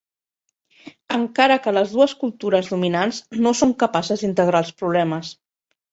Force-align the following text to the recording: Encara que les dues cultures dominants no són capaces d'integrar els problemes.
Encara 1.17 1.57
que 1.67 1.73
les 1.77 1.93
dues 1.97 2.15
cultures 2.23 2.71
dominants 2.73 3.21
no 3.45 3.53
són 3.61 3.77
capaces 3.85 4.25
d'integrar 4.25 4.63
els 4.67 4.73
problemes. 4.81 5.35